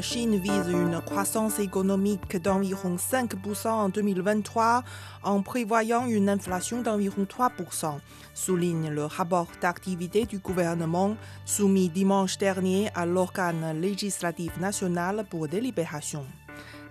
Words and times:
La 0.00 0.06
Chine 0.06 0.38
vise 0.38 0.70
une 0.70 0.98
croissance 1.02 1.58
économique 1.58 2.38
d'environ 2.38 2.96
5% 2.96 3.68
en 3.68 3.90
2023 3.90 4.82
en 5.22 5.42
prévoyant 5.42 6.06
une 6.06 6.30
inflation 6.30 6.80
d'environ 6.80 7.24
3%, 7.24 7.98
souligne 8.32 8.88
le 8.88 9.04
rapport 9.04 9.48
d'activité 9.60 10.24
du 10.24 10.38
gouvernement 10.38 11.18
soumis 11.44 11.90
dimanche 11.90 12.38
dernier 12.38 12.88
à 12.94 13.04
l'organe 13.04 13.78
législatif 13.78 14.56
national 14.58 15.26
pour 15.28 15.48
délibération. 15.48 16.24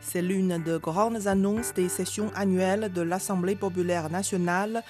C'est 0.01 0.21
l'une 0.21 0.57
des 0.63 0.79
grandes 0.79 1.27
annonces 1.27 1.73
des 1.73 1.89
sessions 1.89 2.31
annuelles 2.35 2.91
de 2.93 3.01
l'Assemblée 3.01 3.55
populaire 3.55 4.09
nationale, 4.09 4.83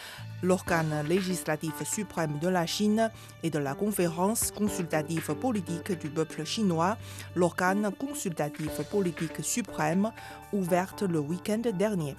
l'organe 0.44 1.06
législatif 1.08 1.84
suprême 1.84 2.40
de 2.40 2.48
la 2.48 2.66
Chine, 2.66 3.12
et 3.44 3.50
de 3.50 3.60
la 3.60 3.74
conférence 3.74 4.52
consultative 4.52 5.34
politique 5.36 6.00
du 6.00 6.10
peuple 6.10 6.46
chinois, 6.46 6.98
l'organe 7.36 7.92
consultatif 7.98 8.82
politique 8.90 9.44
suprême, 9.44 10.12
ouverte 10.54 11.02
le 11.02 11.20
week-end 11.20 11.62
dernier. 11.74 12.16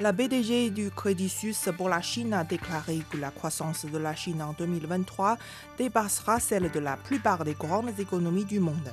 La 0.00 0.10
BDG 0.10 0.70
du 0.70 0.90
Crédit 0.90 1.28
Suisse 1.28 1.68
pour 1.76 1.88
la 1.88 2.02
Chine 2.02 2.32
a 2.32 2.42
déclaré 2.42 3.02
que 3.10 3.16
la 3.16 3.30
croissance 3.30 3.84
de 3.84 3.96
la 3.96 4.16
Chine 4.16 4.42
en 4.42 4.52
2023 4.52 5.38
dépassera 5.78 6.40
celle 6.40 6.68
de 6.72 6.80
la 6.80 6.96
plupart 6.96 7.44
des 7.44 7.54
grandes 7.54 7.96
économies 8.00 8.44
du 8.44 8.58
monde. 8.58 8.92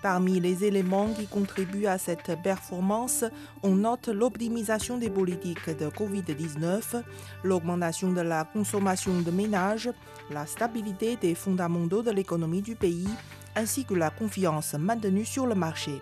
Parmi 0.00 0.38
les 0.38 0.64
éléments 0.64 1.08
qui 1.08 1.26
contribuent 1.26 1.86
à 1.86 1.98
cette 1.98 2.40
performance, 2.40 3.24
on 3.64 3.74
note 3.74 4.06
l'optimisation 4.08 4.96
des 4.96 5.10
politiques 5.10 5.70
de 5.76 5.88
Covid-19, 5.88 7.02
l'augmentation 7.42 8.12
de 8.12 8.20
la 8.20 8.44
consommation 8.44 9.20
de 9.20 9.30
ménages, 9.32 9.90
la 10.30 10.46
stabilité 10.46 11.16
des 11.16 11.34
fondamentaux 11.34 12.04
de 12.04 12.12
l'économie 12.12 12.62
du 12.62 12.76
pays, 12.76 13.08
ainsi 13.56 13.84
que 13.84 13.94
la 13.94 14.10
confiance 14.10 14.74
maintenue 14.74 15.24
sur 15.24 15.46
le 15.46 15.56
marché. 15.56 16.00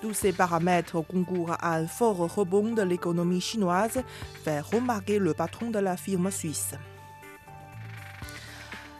Tous 0.00 0.12
ces 0.12 0.32
paramètres 0.32 1.00
concourent 1.00 1.56
à 1.60 1.76
un 1.76 1.86
fort 1.86 2.34
rebond 2.34 2.74
de 2.74 2.82
l'économie 2.82 3.40
chinoise, 3.40 4.02
fait 4.42 4.60
remarquer 4.60 5.20
le 5.20 5.34
patron 5.34 5.70
de 5.70 5.78
la 5.78 5.96
firme 5.96 6.32
suisse. 6.32 6.74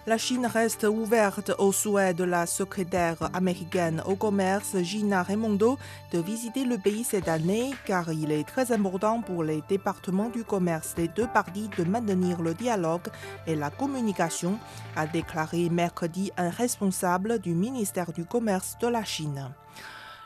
La 0.07 0.19
Chine 0.19 0.45
reste 0.45 0.85
ouverte 0.85 1.53
au 1.59 1.73
souhait 1.73 2.13
de 2.13 2.25
la 2.25 2.45
secrétaire 2.45 3.31
américaine 3.33 4.03
au 4.05 4.17
commerce 4.17 4.77
Gina 4.83 5.23
Raimondo 5.23 5.79
de 6.13 6.19
visiter 6.19 6.67
le 6.67 6.77
pays 6.77 7.05
cette 7.05 7.27
année 7.27 7.71
car 7.87 8.13
il 8.13 8.31
est 8.31 8.47
très 8.47 8.71
important 8.71 9.23
pour 9.23 9.43
les 9.43 9.63
départements 9.67 10.29
du 10.29 10.45
commerce 10.45 10.95
des 10.95 11.09
deux 11.09 11.27
parties 11.27 11.71
de 11.79 11.85
maintenir 11.85 12.43
le 12.43 12.53
dialogue 12.53 13.09
et 13.47 13.55
la 13.57 13.71
communication, 13.71 14.59
a 14.95 15.07
déclaré 15.07 15.71
mercredi 15.71 16.31
un 16.37 16.51
responsable 16.51 17.39
du 17.39 17.55
ministère 17.55 18.13
du 18.13 18.27
Commerce 18.27 18.77
de 18.83 18.89
la 18.89 19.05
Chine. 19.05 19.55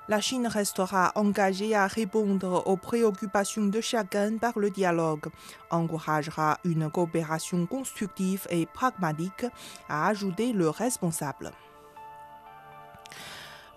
La 0.09 0.23
Chine 0.23 0.47
restera 0.47 1.13
engagée 1.17 1.75
à 1.75 1.87
répondre 1.87 2.63
aux 2.67 2.79
préoccupations 2.79 3.67
de 3.67 3.83
chacun 3.83 4.39
par 4.39 4.59
le 4.59 4.71
dialogue, 4.71 5.27
encouragera 5.71 6.59
une 6.65 6.91
coopération 6.91 7.67
constructive 7.67 8.47
et 8.49 8.65
pragmatique, 8.65 9.45
a 9.91 10.09
ajouté 10.09 10.55
le 10.55 10.71
responsable. 10.71 11.53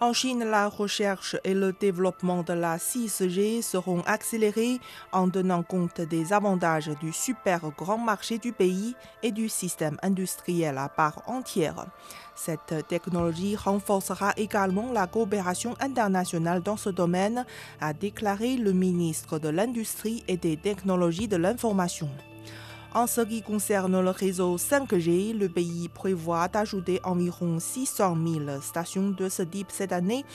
En 0.03 0.13
Chine, 0.13 0.43
la 0.43 0.67
recherche 0.67 1.35
et 1.43 1.53
le 1.53 1.73
développement 1.73 2.41
de 2.41 2.53
la 2.53 2.77
6G 2.77 3.61
seront 3.61 4.01
accélérés 4.07 4.79
en 5.11 5.29
tenant 5.29 5.61
compte 5.61 6.01
des 6.01 6.33
avantages 6.33 6.89
du 6.99 7.13
super 7.13 7.69
grand 7.77 7.99
marché 7.99 8.39
du 8.39 8.51
pays 8.51 8.95
et 9.21 9.31
du 9.31 9.47
système 9.47 9.99
industriel 10.01 10.79
à 10.79 10.89
part 10.89 11.21
entière. 11.27 11.85
Cette 12.33 12.87
technologie 12.87 13.55
renforcera 13.55 14.33
également 14.37 14.91
la 14.91 15.05
coopération 15.05 15.75
internationale 15.79 16.63
dans 16.63 16.77
ce 16.77 16.89
domaine, 16.89 17.45
a 17.79 17.93
déclaré 17.93 18.57
le 18.57 18.73
ministre 18.73 19.37
de 19.37 19.49
l'Industrie 19.49 20.23
et 20.27 20.37
des 20.37 20.57
technologies 20.57 21.27
de 21.27 21.37
l'information. 21.37 22.09
En 22.93 23.07
ce 23.07 23.21
qui 23.21 23.41
concerne 23.41 24.01
le 24.01 24.09
réseau 24.09 24.57
5G, 24.57 25.37
le 25.37 25.47
pays 25.47 25.87
prévoit 25.87 26.49
d'ajouter 26.49 26.99
environ 27.05 27.57
600 27.57 28.17
000 28.45 28.61
stations 28.61 29.11
de 29.11 29.29
ce 29.29 29.43
type 29.43 29.69
cette 29.69 29.93
année 29.93 30.25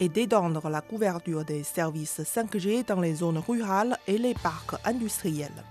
et 0.00 0.08
d'étendre 0.08 0.70
la 0.70 0.80
couverture 0.80 1.44
des 1.44 1.62
services 1.62 2.20
5G 2.20 2.86
dans 2.86 3.02
les 3.02 3.16
zones 3.16 3.42
rurales 3.46 3.98
et 4.06 4.16
les 4.16 4.32
parcs 4.32 4.76
industriels. 4.86 5.64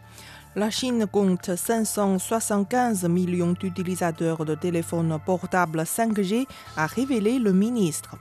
La 0.56 0.70
Chine 0.70 1.08
compte 1.12 1.56
575 1.56 3.06
millions 3.06 3.54
d'utilisateurs 3.54 4.46
de 4.46 4.54
téléphones 4.54 5.20
portables 5.26 5.82
5G, 5.82 6.46
a 6.76 6.86
révélé 6.86 7.40
le 7.40 7.52
ministre. 7.52 8.16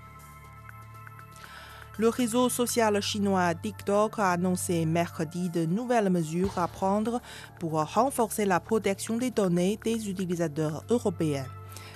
Le 1.99 2.11
réseau 2.11 2.51
social 2.51 3.01
chinois 3.01 3.55
TikTok 3.55 4.19
a 4.19 4.33
annoncé 4.33 4.84
mercredi 4.84 5.49
de 5.49 5.65
nouvelles 5.65 6.11
mesures 6.11 6.59
à 6.59 6.69
prendre 6.69 7.23
pour 7.59 7.83
renforcer 7.95 8.45
la 8.45 8.61
protection 8.61 9.17
des 9.17 9.31
données 9.31 9.79
des 9.83 10.11
utilisateurs 10.11 10.84
européens. 10.91 11.47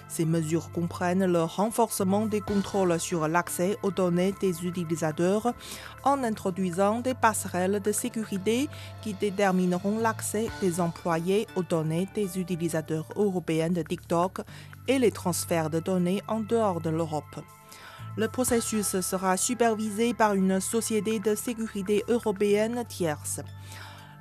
Ces 0.08 0.24
mesures 0.24 0.72
comprennent 0.72 1.30
le 1.30 1.42
renforcement 1.42 2.24
des 2.24 2.40
contrôles 2.40 2.98
sur 2.98 3.28
l'accès 3.28 3.76
aux 3.82 3.90
données 3.90 4.32
des 4.40 4.64
utilisateurs 4.64 5.52
en 6.02 6.24
introduisant 6.24 7.00
des 7.00 7.14
passerelles 7.14 7.80
de 7.80 7.92
sécurité 7.92 8.70
qui 9.02 9.12
détermineront 9.12 9.98
l'accès 9.98 10.48
des 10.62 10.80
employés 10.80 11.46
aux 11.56 11.62
données 11.62 12.08
des 12.14 12.38
utilisateurs 12.40 13.06
européens 13.16 13.70
de 13.70 13.82
TikTok 13.82 14.40
et 14.88 14.98
les 14.98 15.12
transferts 15.12 15.68
de 15.68 15.78
données 15.78 16.22
en 16.26 16.40
dehors 16.40 16.80
de 16.80 16.88
l'Europe. 16.88 17.44
Le 18.16 18.28
processus 18.28 19.00
sera 19.00 19.36
supervisé 19.36 20.14
par 20.14 20.34
une 20.34 20.60
société 20.60 21.20
de 21.20 21.34
sécurité 21.34 22.04
européenne 22.08 22.84
tierce. 22.88 23.40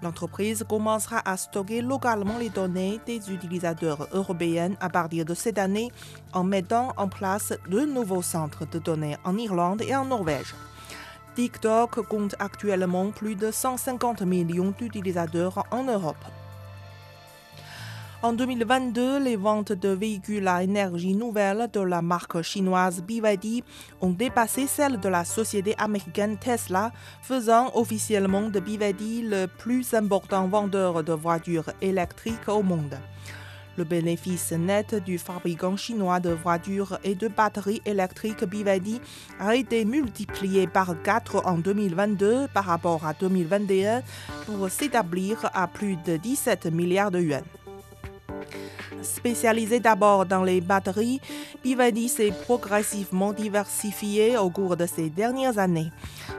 L'entreprise 0.01 0.63
commencera 0.67 1.21
à 1.25 1.35
stocker 1.35 1.81
localement 1.81 2.37
les 2.37 2.49
données 2.49 2.99
des 3.05 3.31
utilisateurs 3.31 4.07
européens 4.13 4.71
à 4.79 4.89
partir 4.89 5.25
de 5.25 5.33
cette 5.33 5.57
année 5.57 5.91
en 6.33 6.43
mettant 6.43 6.93
en 6.95 7.09
place 7.09 7.53
de 7.69 7.81
nouveaux 7.81 8.21
centres 8.21 8.65
de 8.65 8.79
données 8.79 9.17
en 9.25 9.37
Irlande 9.37 9.81
et 9.81 9.95
en 9.95 10.05
Norvège. 10.05 10.55
TikTok 11.35 12.07
compte 12.07 12.35
actuellement 12.39 13.11
plus 13.11 13.35
de 13.35 13.51
150 13.51 14.21
millions 14.21 14.73
d'utilisateurs 14.77 15.65
en 15.71 15.83
Europe. 15.83 16.17
En 18.21 18.33
2022, 18.33 19.19
les 19.19 19.37
ventes 19.37 19.71
de 19.71 19.87
véhicules 19.87 20.45
à 20.49 20.61
énergie 20.61 21.15
nouvelle 21.15 21.69
de 21.71 21.79
la 21.79 22.01
marque 22.01 22.41
chinoise 22.41 23.01
BYD 23.01 23.63
ont 24.01 24.09
dépassé 24.09 24.67
celles 24.67 24.99
de 24.99 25.07
la 25.07 25.23
société 25.23 25.73
américaine 25.77 26.37
Tesla, 26.37 26.91
faisant 27.21 27.71
officiellement 27.75 28.49
de 28.49 28.59
BYD 28.59 29.23
le 29.23 29.45
plus 29.45 29.93
important 29.93 30.49
vendeur 30.49 31.01
de 31.01 31.13
voitures 31.13 31.71
électriques 31.81 32.49
au 32.49 32.61
monde. 32.61 32.97
Le 33.77 33.85
bénéfice 33.85 34.51
net 34.51 34.95
du 34.95 35.17
fabricant 35.17 35.77
chinois 35.77 36.19
de 36.19 36.31
voitures 36.31 36.99
et 37.05 37.15
de 37.15 37.29
batteries 37.29 37.81
électriques 37.85 38.43
BYD 38.43 38.99
a 39.39 39.55
été 39.55 39.85
multiplié 39.85 40.67
par 40.67 41.01
4 41.03 41.43
en 41.45 41.57
2022 41.57 42.49
par 42.53 42.65
rapport 42.65 43.05
à 43.05 43.13
2021 43.13 44.01
pour 44.45 44.69
s'établir 44.69 45.49
à 45.53 45.67
plus 45.67 45.95
de 46.05 46.17
17 46.17 46.65
milliards 46.65 47.11
de 47.11 47.21
yuans. 47.21 47.58
Spécialisé 49.15 49.79
d'abord 49.79 50.25
dans 50.25 50.43
les 50.43 50.61
batteries, 50.61 51.19
BYD 51.63 52.07
s'est 52.07 52.33
progressivement 52.43 53.33
diversifié 53.33 54.37
au 54.37 54.49
cours 54.49 54.77
de 54.77 54.85
ces 54.85 55.09
dernières 55.09 55.57
années. 55.57 55.91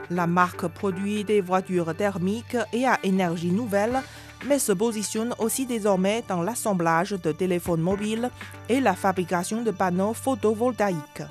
La 0.09 0.25
marque 0.25 0.67
produit 0.67 1.23
des 1.23 1.41
voitures 1.41 1.93
thermiques 1.95 2.57
et 2.71 2.87
à 2.87 2.97
énergie 3.03 3.51
nouvelle, 3.51 4.01
mais 4.47 4.57
se 4.57 4.71
positionne 4.71 5.35
aussi 5.37 5.65
désormais 5.65 6.23
dans 6.27 6.41
l'assemblage 6.41 7.11
de 7.11 7.31
téléphones 7.31 7.81
mobiles 7.81 8.29
et 8.69 8.79
la 8.79 8.93
fabrication 8.93 9.61
de 9.61 9.71
panneaux 9.71 10.13
photovoltaïques. 10.13 11.23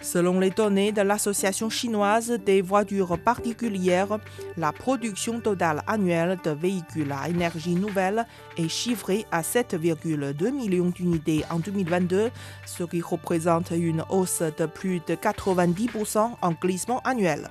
Selon 0.00 0.38
les 0.38 0.50
données 0.50 0.92
de 0.92 1.02
l'Association 1.02 1.70
chinoise 1.70 2.30
des 2.44 2.62
voitures 2.62 3.18
particulières, 3.18 4.18
la 4.56 4.72
production 4.72 5.40
totale 5.40 5.82
annuelle 5.86 6.38
de 6.44 6.50
véhicules 6.50 7.12
à 7.12 7.28
énergie 7.28 7.74
nouvelle 7.74 8.24
est 8.56 8.68
chiffrée 8.68 9.26
à 9.32 9.42
7,2 9.42 10.50
millions 10.52 10.90
d'unités 10.90 11.44
en 11.50 11.58
2022, 11.58 12.30
ce 12.64 12.84
qui 12.84 13.00
représente 13.00 13.72
une 13.72 14.04
hausse 14.08 14.42
de 14.56 14.66
plus 14.66 15.00
de 15.06 15.14
90% 15.14 16.30
en 16.40 16.52
glissement 16.52 17.00
annuel. 17.00 17.48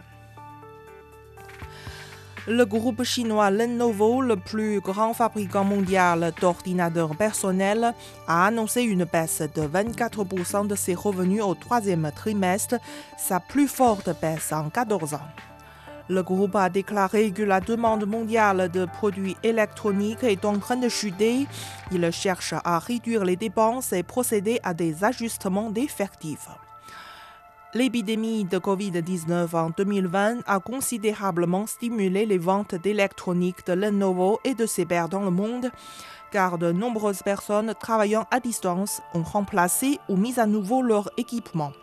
Le 2.49 2.63
groupe 2.65 3.03
chinois 3.03 3.51
Lenovo, 3.51 4.21
le 4.21 4.37
plus 4.37 4.79
grand 4.79 5.13
fabricant 5.13 5.65
mondial 5.65 6.31
d'ordinateurs 6.39 7.13
personnels, 7.13 7.93
a 8.25 8.45
annoncé 8.45 8.83
une 8.83 9.03
baisse 9.03 9.41
de 9.53 9.63
24% 9.63 10.65
de 10.65 10.75
ses 10.75 10.95
revenus 10.95 11.43
au 11.43 11.55
troisième 11.55 12.09
trimestre, 12.15 12.75
sa 13.17 13.41
plus 13.41 13.67
forte 13.67 14.09
baisse 14.21 14.53
en 14.53 14.69
14 14.69 15.15
ans. 15.15 15.29
Le 16.07 16.23
groupe 16.23 16.55
a 16.55 16.69
déclaré 16.69 17.31
que 17.31 17.43
la 17.43 17.59
demande 17.59 18.05
mondiale 18.05 18.69
de 18.71 18.85
produits 18.85 19.35
électroniques 19.43 20.23
est 20.23 20.45
en 20.45 20.57
train 20.57 20.77
de 20.77 20.87
chuter. 20.87 21.47
Il 21.91 22.09
cherche 22.13 22.53
à 22.63 22.79
réduire 22.79 23.25
les 23.25 23.35
dépenses 23.35 23.91
et 23.91 24.03
procéder 24.03 24.61
à 24.63 24.73
des 24.73 25.03
ajustements 25.03 25.69
d'effectifs. 25.69 26.47
L'épidémie 27.73 28.45
de 28.45 28.59
Covid-19 28.59 29.53
en 29.53 29.71
2020 29.71 30.37
a 30.47 30.59
considérablement 30.59 31.67
stimulé 31.67 32.25
les 32.25 32.37
ventes 32.37 32.75
d'électronique 32.75 33.67
de 33.67 33.73
Lenovo 33.73 34.39
et 34.45 34.55
de 34.55 34.65
pairs 34.85 35.09
dans 35.09 35.23
le 35.23 35.31
monde, 35.31 35.69
car 36.31 36.57
de 36.57 36.71
nombreuses 36.71 37.23
personnes 37.23 37.73
travaillant 37.77 38.25
à 38.31 38.39
distance 38.39 39.01
ont 39.13 39.21
remplacé 39.21 39.99
ou 40.07 40.15
mis 40.15 40.39
à 40.39 40.45
nouveau 40.45 40.81
leur 40.81 41.09
équipement. 41.17 41.73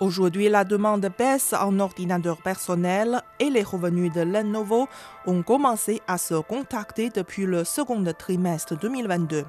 Aujourd'hui, 0.00 0.50
la 0.50 0.64
demande 0.64 1.08
baisse 1.16 1.54
en 1.54 1.78
ordinateurs 1.80 2.42
personnels 2.42 3.22
et 3.40 3.48
les 3.48 3.62
revenus 3.62 4.12
de 4.12 4.20
Lenovo 4.20 4.86
ont 5.24 5.42
commencé 5.42 6.02
à 6.06 6.18
se 6.18 6.34
contacter 6.34 7.08
depuis 7.08 7.46
le 7.46 7.64
second 7.64 8.04
trimestre 8.18 8.78
2022. 8.78 9.44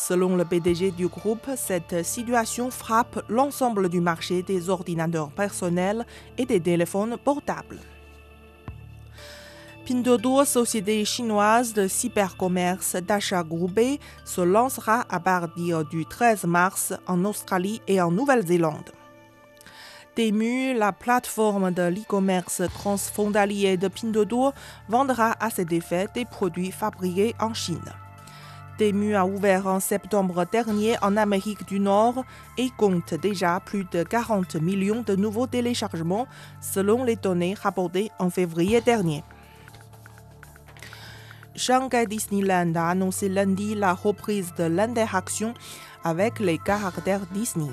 Selon 0.00 0.36
le 0.36 0.44
PDG 0.44 0.92
du 0.92 1.08
groupe, 1.08 1.48
cette 1.56 2.04
situation 2.04 2.70
frappe 2.70 3.20
l'ensemble 3.28 3.88
du 3.88 4.00
marché 4.00 4.44
des 4.44 4.70
ordinateurs 4.70 5.32
personnels 5.32 6.06
et 6.38 6.46
des 6.46 6.60
téléphones 6.60 7.16
portables. 7.18 7.80
Pinduoduo, 9.84 10.44
société 10.44 11.04
chinoise 11.04 11.74
de 11.74 11.88
cybercommerce 11.88 12.94
d'achat 12.94 13.42
groupé, 13.42 13.98
se 14.24 14.40
lancera 14.40 15.04
à 15.10 15.18
partir 15.18 15.84
du 15.84 16.06
13 16.06 16.44
mars 16.44 16.94
en 17.08 17.24
Australie 17.24 17.82
et 17.88 18.00
en 18.00 18.12
Nouvelle-Zélande. 18.12 18.92
Temu, 20.14 20.74
la 20.74 20.92
plateforme 20.92 21.72
de 21.72 21.82
l'e-commerce 21.82 22.62
transfrontalier 22.72 23.76
de 23.76 23.88
Pinduoduo, 23.88 24.52
vendra 24.88 25.34
à 25.40 25.50
cet 25.50 25.72
effet 25.72 26.06
des 26.14 26.24
produits 26.24 26.70
fabriqués 26.70 27.34
en 27.40 27.52
Chine. 27.52 27.92
Temu 28.78 29.16
a 29.16 29.26
ouvert 29.26 29.66
en 29.66 29.80
septembre 29.80 30.46
dernier 30.52 30.94
en 31.02 31.16
Amérique 31.16 31.66
du 31.66 31.80
Nord 31.80 32.22
et 32.56 32.70
compte 32.76 33.12
déjà 33.12 33.58
plus 33.58 33.84
de 33.90 34.04
40 34.04 34.54
millions 34.54 35.02
de 35.02 35.16
nouveaux 35.16 35.48
téléchargements 35.48 36.28
selon 36.60 37.02
les 37.02 37.16
données 37.16 37.56
rapportées 37.60 38.12
en 38.20 38.30
février 38.30 38.80
dernier. 38.80 39.24
Shanghai 41.56 42.06
Disneyland 42.06 42.72
a 42.76 42.90
annoncé 42.90 43.28
lundi 43.28 43.74
la 43.74 43.94
reprise 43.94 44.54
de 44.56 44.64
l'interaction 44.64 45.54
avec 46.04 46.38
les 46.38 46.58
caractères 46.58 47.26
Disney. 47.32 47.72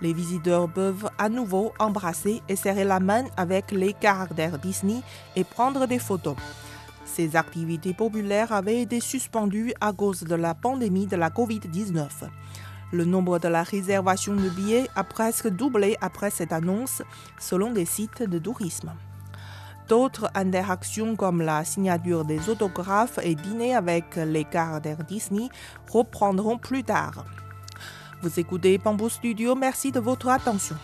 Les 0.00 0.14
visiteurs 0.14 0.70
peuvent 0.70 1.10
à 1.18 1.28
nouveau 1.28 1.72
embrasser 1.78 2.40
et 2.48 2.56
serrer 2.56 2.84
la 2.84 3.00
main 3.00 3.24
avec 3.36 3.70
les 3.70 3.92
caractères 3.92 4.58
Disney 4.58 5.02
et 5.36 5.44
prendre 5.44 5.86
des 5.86 5.98
photos. 5.98 6.36
Ces 7.14 7.36
activités 7.36 7.94
populaires 7.94 8.52
avaient 8.52 8.82
été 8.82 9.00
suspendues 9.00 9.72
à 9.80 9.92
cause 9.92 10.22
de 10.22 10.34
la 10.34 10.54
pandémie 10.54 11.06
de 11.06 11.16
la 11.16 11.30
COVID-19. 11.30 12.06
Le 12.92 13.04
nombre 13.04 13.38
de 13.38 13.48
la 13.48 13.62
réservation 13.62 14.34
de 14.34 14.48
billets 14.48 14.88
a 14.94 15.04
presque 15.04 15.48
doublé 15.48 15.96
après 16.00 16.30
cette 16.30 16.52
annonce, 16.52 17.02
selon 17.40 17.72
des 17.72 17.86
sites 17.86 18.22
de 18.22 18.38
tourisme. 18.38 18.92
D'autres 19.88 20.30
interactions 20.34 21.16
comme 21.16 21.40
la 21.40 21.64
signature 21.64 22.24
des 22.24 22.50
autographes 22.50 23.18
et 23.22 23.34
dîner 23.34 23.74
avec 23.74 24.16
les 24.16 24.44
caractères 24.44 25.02
Disney 25.02 25.48
reprendront 25.90 26.58
plus 26.58 26.84
tard. 26.84 27.24
Vous 28.22 28.38
écoutez 28.38 28.78
Bamboo 28.78 29.08
Studio, 29.08 29.54
merci 29.54 29.92
de 29.92 30.00
votre 30.00 30.28
attention. 30.28 30.76